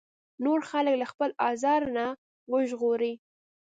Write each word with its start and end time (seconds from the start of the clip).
نور 0.43 0.59
خلک 0.71 0.93
له 1.01 1.05
خپل 1.11 1.29
ازار 1.49 1.81
نه 1.95 2.05
وژغوري. 2.51 3.13